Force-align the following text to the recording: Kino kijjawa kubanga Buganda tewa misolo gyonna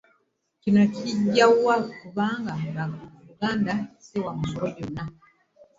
Kino 0.61 0.81
kijjawa 0.95 1.75
kubanga 1.99 2.51
Buganda 3.25 3.73
tewa 4.05 4.31
misolo 4.39 4.67
gyonna 4.75 5.03